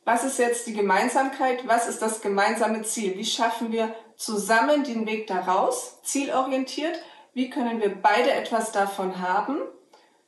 Was 0.05 0.23
ist 0.23 0.39
jetzt 0.39 0.67
die 0.67 0.75
Gemeinsamkeit? 0.75 1.67
Was 1.67 1.89
ist 1.89 2.03
das 2.03 2.21
gemeinsame 2.21 2.83
Ziel? 2.83 3.17
Wie 3.17 3.25
schaffen 3.25 3.73
wir 3.73 3.95
zusammen 4.17 4.85
den 4.85 5.07
Weg 5.07 5.27
daraus, 5.29 6.03
zielorientiert? 6.03 6.99
Wie 7.35 7.51
können 7.51 7.81
wir 7.81 7.95
beide 8.01 8.31
etwas 8.31 8.73
davon 8.73 9.21
haben? 9.21 9.59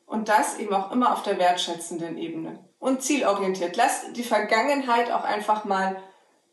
Und 0.06 0.28
das 0.28 0.58
eben 0.58 0.74
auch 0.74 0.92
immer 0.92 1.12
auf 1.12 1.22
der 1.22 1.38
wertschätzenden 1.38 2.18
Ebene. 2.18 2.58
und 2.78 3.02
zielorientiert. 3.02 3.74
Lass 3.76 4.12
die 4.12 4.22
Vergangenheit 4.22 5.10
auch 5.10 5.24
einfach 5.24 5.64
mal 5.64 5.96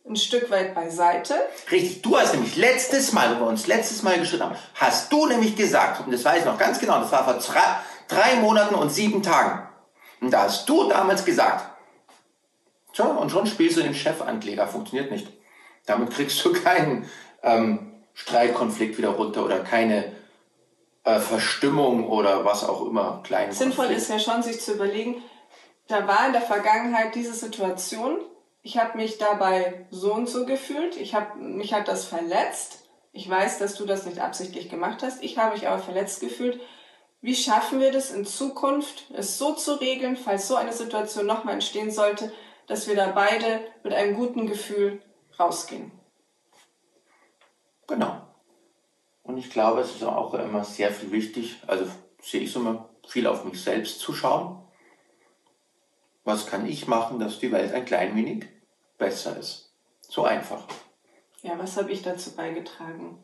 ein 0.08 0.16
Stück 0.16 0.50
weit 0.50 0.74
beiseite. 0.74 1.36
Richtig, 1.70 2.02
du 2.02 2.18
hast 2.18 2.34
nämlich 2.34 2.56
letztes 2.56 3.12
Mal, 3.12 3.36
wo 3.36 3.42
wir 3.42 3.48
uns 3.48 3.68
letztes 3.68 4.04
Mal 4.04 4.18
geschrieben 4.20 4.44
haben, 4.44 4.56
hast 4.76 5.12
du 5.12 5.28
nämlich 5.28 5.56
gesagt, 5.56 6.06
und 6.06 6.12
das 6.12 6.26
weiß 6.26 6.40
ich 6.40 6.46
noch 6.46 6.58
ganz 6.58 6.80
genau, 6.80 7.00
das 7.00 7.12
war 7.12 7.24
vor 7.24 7.40
drei, 8.08 8.36
Monaten 8.38 8.74
und 8.76 8.90
sieben 8.90 9.22
Tagen. 9.22 9.68
Und 10.22 10.32
da 10.32 10.44
hast 10.44 10.68
du 10.68 10.90
damals 10.90 11.24
gesagt, 11.24 11.70
so, 12.94 13.04
und 13.04 13.30
schon 13.30 13.46
spielst 13.46 13.78
du 13.78 13.82
den 13.82 13.94
Chefankläger, 13.94 14.68
funktioniert 14.68 15.12
nicht. 15.12 15.28
Damit 15.86 16.12
kriegst 16.12 16.44
du 16.44 16.54
keinen 16.54 17.10
ähm, 17.44 17.94
Streitkonflikt 18.14 18.98
wieder 18.98 19.10
runter 19.10 19.44
oder 19.44 19.60
keine 19.60 20.14
äh, 21.04 21.20
Verstimmung 21.20 22.08
oder 22.08 22.46
was 22.46 22.64
auch 22.64 22.86
immer. 22.86 23.22
Kleinen 23.24 23.52
Sinnvoll 23.52 23.88
Konflikt. 23.88 24.02
ist 24.02 24.10
ja 24.10 24.20
schon, 24.20 24.44
sich 24.44 24.62
zu 24.62 24.74
überlegen, 24.74 25.22
da 25.88 26.08
war 26.08 26.28
in 26.28 26.34
der 26.34 26.42
Vergangenheit 26.42 27.16
diese 27.16 27.34
Situation, 27.34 28.20
ich 28.62 28.78
habe 28.78 28.98
mich 28.98 29.18
dabei 29.18 29.86
so 29.92 30.14
und 30.14 30.30
so 30.30 30.46
gefühlt, 30.46 30.96
ich 30.96 31.14
hab, 31.14 31.36
mich 31.36 31.74
hat 31.74 31.88
das 31.88 32.06
verletzt, 32.06 32.88
ich 33.12 33.30
weiß, 33.30 33.60
dass 33.60 33.76
du 33.76 33.86
das 33.86 34.06
nicht 34.06 34.20
absichtlich 34.20 34.70
gemacht 34.70 35.04
hast, 35.04 35.22
ich 35.24 35.38
habe 35.38 35.54
mich 35.54 35.68
aber 35.68 35.80
verletzt 35.80 36.22
gefühlt. 36.22 36.60
Wie 37.22 37.36
schaffen 37.36 37.80
wir 37.80 37.92
das 37.92 38.12
in 38.12 38.26
Zukunft, 38.26 39.06
es 39.14 39.38
so 39.38 39.54
zu 39.54 39.76
regeln, 39.76 40.18
falls 40.18 40.48
so 40.48 40.56
eine 40.56 40.74
Situation 40.74 41.26
nochmal 41.26 41.54
entstehen 41.54 41.92
sollte, 41.92 42.34
dass 42.68 42.88
wir 42.88 42.96
da 42.96 43.08
beide 43.08 43.62
mit 43.84 43.94
einem 43.94 44.16
guten 44.16 44.48
Gefühl 44.48 45.02
rausgehen? 45.40 45.92
Genau. 47.88 48.23
Und 49.24 49.38
ich 49.38 49.50
glaube, 49.50 49.82
es 49.82 49.96
ist 49.96 50.04
auch 50.04 50.34
immer 50.34 50.64
sehr 50.64 50.92
viel 50.92 51.12
wichtig, 51.12 51.58
also 51.66 51.88
sehe 52.22 52.42
ich 52.42 52.52
so 52.52 52.60
immer 52.60 52.90
viel 53.08 53.26
auf 53.28 53.44
mich 53.46 53.62
selbst 53.62 54.00
zu 54.00 54.14
schauen. 54.14 54.60
Was 56.24 56.46
kann 56.46 56.66
ich 56.66 56.88
machen, 56.88 57.20
dass 57.20 57.40
die 57.40 57.52
Welt 57.52 57.74
ein 57.74 57.86
klein 57.86 58.16
wenig 58.16 58.46
besser 58.98 59.38
ist? 59.38 59.74
So 60.02 60.24
einfach. 60.24 60.64
Ja, 61.42 61.58
was 61.58 61.76
habe 61.76 61.92
ich 61.92 62.02
dazu 62.02 62.36
beigetragen? 62.36 63.22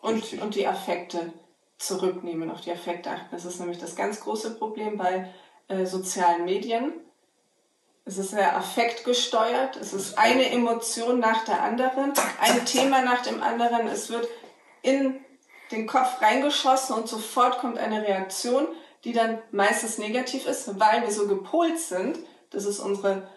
Und, 0.00 0.32
und 0.34 0.54
die 0.54 0.66
Affekte 0.66 1.32
zurücknehmen, 1.78 2.50
auf 2.50 2.60
die 2.60 2.72
Affekte 2.72 3.10
achten. 3.10 3.28
Das 3.30 3.44
ist 3.44 3.60
nämlich 3.60 3.78
das 3.78 3.96
ganz 3.96 4.20
große 4.20 4.56
Problem 4.56 4.98
bei 4.98 5.32
äh, 5.68 5.86
sozialen 5.86 6.44
Medien. 6.44 6.92
Es 8.04 8.18
ist 8.18 8.30
sehr 8.30 8.56
affektgesteuert. 8.56 9.76
Es 9.76 9.94
ist 9.94 10.18
eine 10.18 10.50
Emotion 10.50 11.20
nach 11.20 11.44
der 11.46 11.62
anderen, 11.62 12.12
ein 12.40 12.66
Thema 12.66 13.02
nach 13.02 13.22
dem 13.22 13.42
anderen. 13.42 13.86
Es 13.86 14.10
wird 14.10 14.28
in 14.82 15.23
den 15.74 15.86
Kopf 15.86 16.20
reingeschossen 16.20 16.96
und 16.96 17.08
sofort 17.08 17.58
kommt 17.58 17.78
eine 17.78 18.02
Reaktion, 18.02 18.66
die 19.04 19.12
dann 19.12 19.38
meistens 19.50 19.98
negativ 19.98 20.46
ist, 20.46 20.78
weil 20.80 21.02
wir 21.02 21.10
so 21.10 21.26
gepolt 21.26 21.78
sind. 21.78 22.18
Das 22.50 22.64
ist 22.64 22.80
unsere 22.80 23.28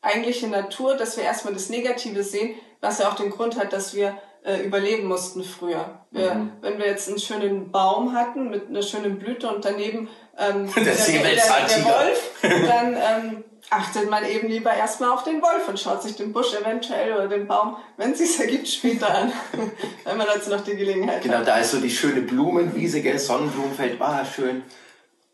eigentliche 0.00 0.48
Natur, 0.48 0.96
dass 0.96 1.16
wir 1.16 1.24
erstmal 1.24 1.54
das 1.54 1.70
Negative 1.70 2.22
sehen, 2.22 2.54
was 2.80 2.98
ja 2.98 3.08
auch 3.08 3.16
den 3.16 3.30
Grund 3.30 3.58
hat, 3.58 3.72
dass 3.72 3.94
wir 3.94 4.16
äh, 4.44 4.62
überleben 4.62 5.08
mussten 5.08 5.42
früher. 5.42 6.00
Wir, 6.10 6.34
mhm. 6.34 6.52
Wenn 6.60 6.78
wir 6.78 6.86
jetzt 6.86 7.08
einen 7.08 7.18
schönen 7.18 7.72
Baum 7.72 8.14
hatten 8.14 8.50
mit 8.50 8.68
einer 8.68 8.82
schönen 8.82 9.18
Blüte 9.18 9.52
und 9.52 9.64
daneben 9.64 10.08
ähm, 10.38 10.72
der, 10.76 10.84
der, 10.84 10.94
der, 10.94 11.34
der, 11.34 11.84
Wolf, 11.84 12.30
dann 12.42 12.96
ähm, 12.96 13.44
achtet 13.70 14.10
man 14.10 14.24
eben 14.24 14.48
lieber 14.48 14.72
erstmal 14.72 15.10
auf 15.10 15.24
den 15.24 15.42
Wolf 15.42 15.68
und 15.68 15.78
schaut 15.78 16.02
sich 16.02 16.16
den 16.16 16.32
Busch 16.32 16.54
eventuell 16.54 17.12
oder 17.12 17.28
den 17.28 17.46
Baum, 17.46 17.76
wenn 17.96 18.12
es 18.12 18.18
sich 18.18 18.40
ergibt, 18.40 18.68
später 18.68 19.14
an, 19.14 19.32
wenn 20.04 20.16
man 20.16 20.26
dazu 20.26 20.50
noch 20.50 20.62
die 20.62 20.76
Gelegenheit 20.76 21.22
genau, 21.22 21.38
hat. 21.38 21.44
Genau, 21.44 21.56
da 21.56 21.60
ist 21.60 21.70
so 21.70 21.80
die 21.80 21.90
schöne 21.90 22.22
Blumenwiese, 22.22 23.02
gell, 23.02 23.18
Sonnenblumenfeld, 23.18 24.00
war 24.00 24.20
ah, 24.20 24.24
schön. 24.24 24.62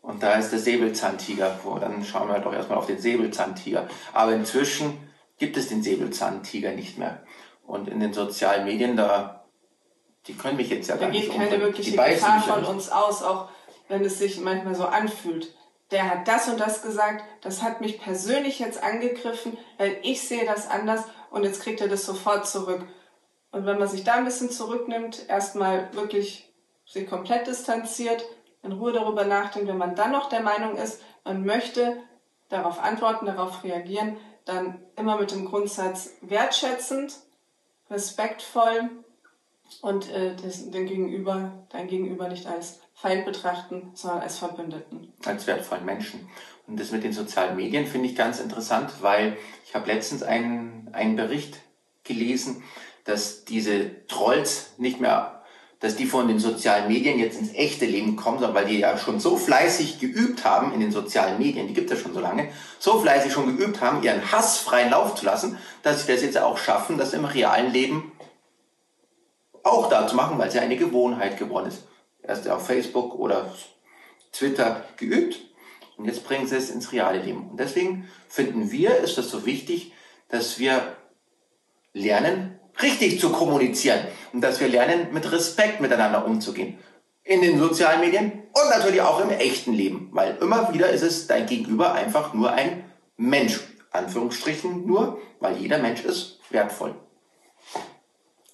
Und 0.01 0.21
da 0.21 0.35
ist 0.35 0.51
der 0.51 0.59
Säbelzahntiger. 0.59 1.59
Oh, 1.65 1.79
dann 1.79 2.03
schauen 2.03 2.27
wir 2.27 2.37
doch 2.39 2.53
erstmal 2.53 2.77
auf 2.77 2.85
den 2.85 2.99
Säbelzahntiger. 2.99 3.87
Aber 4.13 4.33
inzwischen 4.33 4.99
gibt 5.39 5.57
es 5.57 5.69
den 5.69 5.81
Säbelzahntiger 5.81 6.71
nicht 6.71 6.99
mehr. 6.99 7.23
Und 7.65 7.87
in 7.87 7.99
den 7.99 8.13
sozialen 8.13 8.65
Medien, 8.65 8.95
da, 8.95 9.45
die 10.27 10.35
können 10.35 10.57
mich 10.57 10.69
jetzt 10.69 10.89
ja 10.89 10.95
da 10.95 11.05
gar 11.05 11.09
nicht 11.09 11.27
Da 11.27 11.33
geht 11.33 11.49
keine 11.49 11.61
wirkliche 11.61 11.91
Gefahr 11.97 12.41
von 12.41 12.65
uns 12.65 12.89
aus, 12.89 13.23
auch 13.23 13.49
wenn 13.87 14.05
es 14.05 14.19
sich 14.19 14.39
manchmal 14.39 14.75
so 14.75 14.85
anfühlt 14.85 15.47
der 15.91 16.09
hat 16.09 16.27
das 16.27 16.47
und 16.47 16.59
das 16.59 16.81
gesagt, 16.81 17.23
das 17.41 17.61
hat 17.61 17.81
mich 17.81 18.01
persönlich 18.01 18.59
jetzt 18.59 18.81
angegriffen, 18.81 19.57
weil 19.77 19.97
ich 20.01 20.27
sehe 20.27 20.45
das 20.45 20.69
anders 20.69 21.03
und 21.29 21.43
jetzt 21.43 21.61
kriegt 21.61 21.81
er 21.81 21.87
das 21.87 22.05
sofort 22.05 22.47
zurück. 22.47 22.85
Und 23.51 23.65
wenn 23.65 23.77
man 23.77 23.87
sich 23.87 24.03
da 24.03 24.15
ein 24.15 24.25
bisschen 24.25 24.49
zurücknimmt, 24.49 25.29
erstmal 25.29 25.93
wirklich 25.93 26.53
sich 26.85 27.07
komplett 27.07 27.47
distanziert, 27.47 28.25
in 28.63 28.71
Ruhe 28.71 28.91
darüber 28.91 29.25
nachdenkt, 29.25 29.67
wenn 29.67 29.77
man 29.77 29.95
dann 29.95 30.11
noch 30.11 30.27
der 30.29 30.41
Meinung 30.41 30.75
ist, 30.75 31.01
man 31.23 31.45
möchte 31.45 31.97
darauf 32.49 32.79
antworten, 32.79 33.25
darauf 33.25 33.63
reagieren, 33.63 34.17
dann 34.45 34.83
immer 34.95 35.17
mit 35.17 35.31
dem 35.31 35.45
Grundsatz 35.45 36.11
wertschätzend, 36.21 37.15
respektvoll 37.89 38.89
und 39.81 40.09
äh, 40.11 40.35
den 40.35 40.85
Gegenüber, 40.85 41.65
dein 41.69 41.87
Gegenüber 41.87 42.27
nicht 42.27 42.47
als 42.47 42.79
Feind 42.95 43.25
betrachten, 43.25 43.91
sondern 43.93 44.21
als 44.21 44.39
Verbündeten. 44.39 45.13
Als 45.25 45.45
wertvollen 45.47 45.85
Menschen. 45.85 46.29
Und 46.65 46.79
das 46.79 46.91
mit 46.91 47.03
den 47.03 47.13
sozialen 47.13 47.57
Medien 47.57 47.85
finde 47.85 48.07
ich 48.07 48.15
ganz 48.15 48.39
interessant, 48.39 48.89
weil 49.01 49.37
ich 49.67 49.75
habe 49.75 49.91
letztens 49.91 50.23
einen, 50.23 50.89
einen 50.93 51.15
Bericht 51.17 51.59
gelesen, 52.03 52.63
dass 53.03 53.43
diese 53.43 54.07
Trolls 54.07 54.71
nicht 54.77 55.01
mehr, 55.01 55.43
dass 55.79 55.97
die 55.97 56.05
von 56.05 56.27
den 56.27 56.39
sozialen 56.39 56.87
Medien 56.87 57.19
jetzt 57.19 57.37
ins 57.37 57.53
echte 57.53 57.85
Leben 57.85 58.15
kommen, 58.15 58.39
sondern 58.39 58.55
weil 58.55 58.65
die 58.65 58.79
ja 58.79 58.97
schon 58.97 59.19
so 59.19 59.35
fleißig 59.35 59.99
geübt 59.99 60.45
haben 60.45 60.73
in 60.73 60.79
den 60.79 60.91
sozialen 60.91 61.37
Medien, 61.37 61.67
die 61.67 61.73
gibt 61.73 61.91
es 61.91 61.97
ja 61.97 62.03
schon 62.03 62.13
so 62.13 62.21
lange, 62.21 62.49
so 62.79 62.99
fleißig 62.99 63.31
schon 63.31 63.57
geübt 63.57 63.81
haben, 63.81 64.01
ihren 64.01 64.31
Hass 64.31 64.57
freien 64.57 64.89
Lauf 64.89 65.15
zu 65.15 65.25
lassen, 65.25 65.57
dass 65.83 66.05
sie 66.05 66.11
das 66.11 66.23
jetzt 66.23 66.37
auch 66.37 66.57
schaffen, 66.57 66.97
das 66.97 67.13
im 67.13 67.25
realen 67.25 67.71
Leben 67.71 68.13
auch 69.61 69.89
da 69.89 70.07
zu 70.07 70.15
machen, 70.15 70.39
weil 70.39 70.47
es 70.47 70.53
ja 70.53 70.61
eine 70.61 70.77
Gewohnheit 70.77 71.37
geworden 71.37 71.67
ist. 71.67 71.83
Erst 72.27 72.47
auf 72.47 72.65
Facebook 72.65 73.15
oder 73.15 73.53
Twitter 74.31 74.83
geübt 74.97 75.39
und 75.97 76.05
jetzt 76.05 76.25
bringen 76.25 76.47
sie 76.47 76.57
es 76.57 76.69
ins 76.69 76.91
reale 76.91 77.21
Leben. 77.21 77.49
Und 77.49 77.59
deswegen 77.59 78.09
finden 78.27 78.71
wir, 78.71 78.97
ist 78.97 79.17
das 79.17 79.29
so 79.29 79.45
wichtig, 79.45 79.93
dass 80.29 80.59
wir 80.59 80.95
lernen, 81.93 82.59
richtig 82.81 83.19
zu 83.19 83.29
kommunizieren 83.31 83.99
und 84.33 84.41
dass 84.41 84.59
wir 84.59 84.67
lernen, 84.67 85.13
mit 85.13 85.31
Respekt 85.31 85.79
miteinander 85.79 86.25
umzugehen. 86.25 86.77
In 87.23 87.41
den 87.41 87.57
sozialen 87.57 88.01
Medien 88.01 88.43
und 88.53 88.69
natürlich 88.69 89.01
auch 89.01 89.19
im 89.21 89.29
echten 89.29 89.73
Leben, 89.73 90.09
weil 90.11 90.37
immer 90.41 90.73
wieder 90.73 90.89
ist 90.89 91.01
es 91.01 91.27
dein 91.27 91.45
Gegenüber 91.45 91.93
einfach 91.93 92.33
nur 92.33 92.51
ein 92.51 92.83
Mensch. 93.17 93.59
Anführungsstrichen 93.91 94.85
nur, 94.85 95.21
weil 95.39 95.57
jeder 95.57 95.77
Mensch 95.77 96.03
ist 96.03 96.39
wertvoll. 96.49 96.95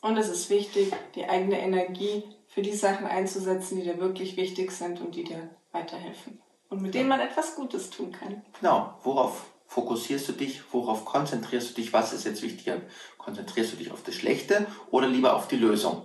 Und 0.01 0.17
es 0.17 0.29
ist 0.29 0.49
wichtig, 0.49 0.91
die 1.15 1.25
eigene 1.25 1.59
Energie 1.59 2.23
für 2.51 2.61
die 2.61 2.73
Sachen 2.73 3.07
einzusetzen, 3.07 3.77
die 3.77 3.83
dir 3.83 3.97
wirklich 3.97 4.35
wichtig 4.35 4.71
sind 4.71 4.99
und 4.99 5.15
die 5.15 5.23
dir 5.23 5.49
weiterhelfen. 5.71 6.41
Und 6.69 6.81
mit 6.81 6.93
denen 6.93 7.07
man 7.07 7.21
etwas 7.21 7.55
Gutes 7.55 7.89
tun 7.89 8.11
kann. 8.11 8.43
Genau. 8.59 8.93
Worauf 9.03 9.45
fokussierst 9.67 10.27
du 10.27 10.33
dich? 10.33 10.61
Worauf 10.73 11.05
konzentrierst 11.05 11.69
du 11.69 11.73
dich? 11.75 11.93
Was 11.93 12.11
ist 12.11 12.25
jetzt 12.25 12.41
wichtiger? 12.41 12.81
Konzentrierst 13.17 13.71
du 13.71 13.77
dich 13.77 13.91
auf 13.91 14.03
das 14.03 14.15
Schlechte 14.15 14.67
oder 14.89 15.07
lieber 15.07 15.33
auf 15.35 15.47
die 15.47 15.55
Lösung? 15.55 16.01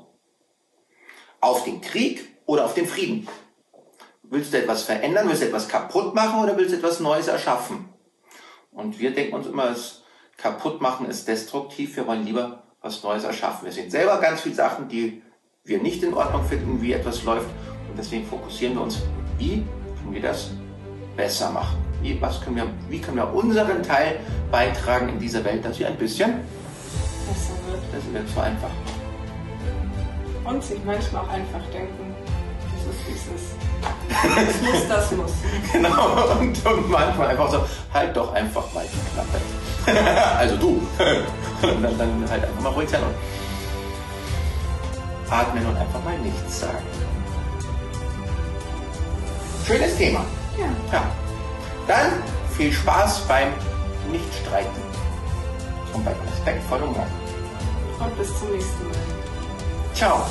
Auf 1.40 1.64
den 1.64 1.80
Krieg 1.80 2.28
oder 2.46 2.64
auf 2.64 2.74
den 2.74 2.86
Frieden? 2.86 3.26
Willst 4.22 4.52
du 4.52 4.58
etwas 4.58 4.84
verändern? 4.84 5.28
Willst 5.28 5.42
du 5.42 5.46
etwas 5.46 5.68
kaputt 5.68 6.14
machen 6.14 6.40
oder 6.40 6.56
willst 6.56 6.72
du 6.72 6.76
etwas 6.76 7.00
Neues 7.00 7.26
erschaffen? 7.26 7.88
Und 8.70 9.00
wir 9.00 9.12
denken 9.12 9.34
uns 9.34 9.48
immer, 9.48 9.66
das 9.66 10.04
kaputt 10.36 10.80
machen 10.80 11.06
ist 11.06 11.26
destruktiv. 11.26 11.96
Wir 11.96 12.06
wollen 12.06 12.24
lieber 12.24 12.62
was 12.80 13.02
Neues 13.02 13.24
erschaffen. 13.24 13.64
Wir 13.64 13.72
sehen 13.72 13.90
selber 13.90 14.20
ganz 14.20 14.42
viele 14.42 14.54
Sachen, 14.54 14.88
die 14.88 15.22
wir 15.66 15.82
nicht 15.82 16.02
in 16.02 16.14
Ordnung 16.14 16.44
finden, 16.44 16.80
wie 16.80 16.92
etwas 16.92 17.24
läuft. 17.24 17.48
Und 17.88 17.98
deswegen 17.98 18.24
fokussieren 18.26 18.76
wir 18.76 18.82
uns, 18.82 19.02
wie 19.38 19.64
können 19.98 20.12
wir 20.12 20.22
das 20.22 20.50
besser 21.16 21.50
machen? 21.50 21.76
Wie, 22.00 22.20
was 22.20 22.40
können 22.40 22.56
wir, 22.56 22.66
wie 22.88 23.00
können 23.00 23.16
wir 23.16 23.34
unseren 23.34 23.82
Teil 23.82 24.20
beitragen 24.50 25.08
in 25.08 25.18
dieser 25.18 25.44
Welt, 25.44 25.64
dass 25.64 25.78
wir 25.78 25.88
ein 25.88 25.96
bisschen 25.96 26.34
besser 27.26 27.54
wird? 27.68 27.82
Das 27.92 28.12
wird 28.12 28.28
so 28.28 28.40
einfach. 28.40 28.70
Und 30.44 30.62
sich 30.62 30.78
manchmal 30.84 31.22
auch 31.22 31.28
einfach 31.28 31.62
denken, 31.72 32.14
das 32.70 32.94
ist 32.94 33.08
wie 33.08 33.12
es 33.12 33.42
ist. 33.42 33.56
Das 34.08 34.62
muss, 34.62 34.88
das 34.88 35.12
muss. 35.12 35.32
genau, 35.72 36.38
und, 36.38 36.66
und 36.66 36.90
manchmal 36.90 37.28
einfach 37.28 37.50
so, 37.50 37.64
halt 37.92 38.16
doch 38.16 38.32
einfach 38.32 38.72
mal 38.72 38.84
die 38.84 39.12
Klappe. 39.12 40.16
also 40.38 40.56
du. 40.56 40.68
und 41.68 41.82
dann, 41.82 41.98
dann 41.98 42.30
halt 42.30 42.44
einfach 42.44 42.60
mal 42.60 42.70
ruhig 42.70 42.88
sein 42.88 43.02
und 43.02 43.14
atmen 45.30 45.66
und 45.66 45.76
einfach 45.76 46.02
mal 46.04 46.18
nichts 46.18 46.60
sagen. 46.60 46.84
Schönes 49.66 49.96
Thema. 49.96 50.24
Ja. 50.58 50.66
ja. 50.92 51.02
Dann 51.86 52.22
viel 52.56 52.72
Spaß 52.72 53.20
beim 53.26 53.48
Nichtstreiten 54.10 54.82
und 55.92 56.04
beim 56.04 56.14
respektvollen 56.30 56.84
Umgang. 56.84 57.10
Und 57.98 58.18
bis 58.18 58.38
zum 58.38 58.52
nächsten 58.52 58.84
Mal. 58.84 58.96
Ciao. 59.94 60.26